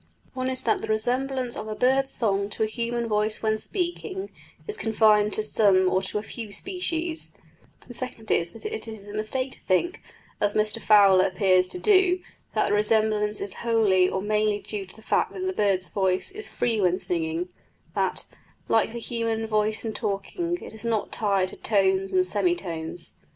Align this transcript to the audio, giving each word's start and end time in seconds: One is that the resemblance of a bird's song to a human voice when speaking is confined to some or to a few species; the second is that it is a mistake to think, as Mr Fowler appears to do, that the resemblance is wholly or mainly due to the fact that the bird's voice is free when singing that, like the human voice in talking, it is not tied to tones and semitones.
One 0.33 0.49
is 0.49 0.63
that 0.63 0.81
the 0.81 0.87
resemblance 0.87 1.55
of 1.55 1.67
a 1.67 1.75
bird's 1.75 2.09
song 2.11 2.49
to 2.49 2.63
a 2.63 2.65
human 2.65 3.07
voice 3.07 3.43
when 3.43 3.59
speaking 3.59 4.31
is 4.67 4.75
confined 4.75 5.31
to 5.33 5.43
some 5.43 5.87
or 5.87 6.01
to 6.01 6.17
a 6.17 6.23
few 6.23 6.51
species; 6.51 7.35
the 7.87 7.93
second 7.93 8.31
is 8.31 8.49
that 8.53 8.65
it 8.65 8.87
is 8.87 9.07
a 9.07 9.13
mistake 9.13 9.51
to 9.51 9.59
think, 9.59 10.01
as 10.39 10.55
Mr 10.55 10.81
Fowler 10.81 11.27
appears 11.27 11.67
to 11.67 11.77
do, 11.77 12.19
that 12.55 12.69
the 12.69 12.73
resemblance 12.73 13.39
is 13.39 13.57
wholly 13.61 14.09
or 14.09 14.23
mainly 14.23 14.57
due 14.57 14.87
to 14.87 14.95
the 14.95 15.03
fact 15.03 15.33
that 15.33 15.45
the 15.45 15.53
bird's 15.53 15.87
voice 15.87 16.31
is 16.31 16.49
free 16.49 16.81
when 16.81 16.99
singing 16.99 17.49
that, 17.93 18.25
like 18.67 18.93
the 18.93 18.99
human 18.99 19.45
voice 19.45 19.85
in 19.85 19.93
talking, 19.93 20.57
it 20.63 20.73
is 20.73 20.83
not 20.83 21.11
tied 21.11 21.49
to 21.49 21.55
tones 21.57 22.11
and 22.11 22.25
semitones. 22.25 23.13